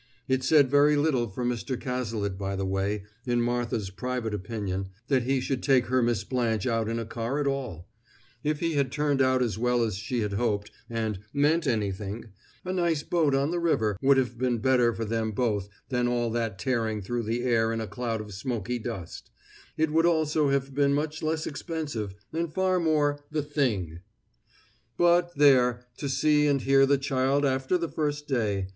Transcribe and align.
It 0.27 0.41
said 0.43 0.67
very 0.67 0.95
little 0.95 1.27
for 1.29 1.45
Mr. 1.45 1.79
Cazalet, 1.79 2.35
by 2.35 2.55
the 2.55 2.65
way, 2.65 3.03
in 3.27 3.39
Martha's 3.39 3.91
private 3.91 4.33
opinion, 4.33 4.89
that 5.09 5.21
he 5.21 5.39
should 5.39 5.61
take 5.61 5.85
her 5.89 6.01
Miss 6.01 6.23
Blanche 6.23 6.65
out 6.65 6.89
in 6.89 6.97
a 6.97 7.05
car 7.05 7.39
at 7.39 7.45
all; 7.45 7.87
if 8.43 8.61
he 8.61 8.73
had 8.73 8.91
turned 8.91 9.21
out 9.21 9.43
as 9.43 9.59
well 9.59 9.83
as 9.83 9.93
she 9.93 10.21
had 10.21 10.33
hoped, 10.33 10.71
and 10.89 11.19
"meant 11.33 11.67
anything," 11.67 12.25
a 12.65 12.73
nice 12.73 13.03
boat 13.03 13.35
on 13.35 13.51
the 13.51 13.59
river 13.59 13.95
would 14.01 14.17
have 14.17 14.39
been 14.39 14.57
better 14.57 14.91
for 14.91 15.05
them 15.05 15.29
both 15.33 15.69
than 15.89 16.07
all 16.07 16.31
that 16.31 16.57
tearing 16.57 17.03
through 17.03 17.21
the 17.21 17.43
air 17.43 17.71
in 17.71 17.79
a 17.79 17.85
cloud 17.85 18.21
of 18.21 18.33
smoky 18.33 18.79
dust; 18.79 19.29
it 19.77 19.91
would 19.91 20.07
also 20.07 20.49
have 20.49 20.73
been 20.73 20.95
much 20.95 21.21
less 21.21 21.45
expensive, 21.45 22.15
and 22.33 22.51
far 22.51 22.79
more 22.79 23.19
"the 23.29 23.43
thing". 23.43 23.99
But, 24.97 25.37
there, 25.37 25.85
to 25.97 26.09
see 26.09 26.47
and 26.47 26.59
hear 26.59 26.87
the 26.87 26.97
child 26.97 27.45
after 27.45 27.77
the 27.77 27.87
first 27.87 28.27
day! 28.27 28.69